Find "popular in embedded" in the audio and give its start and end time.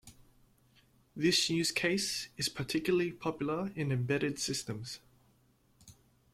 3.11-4.39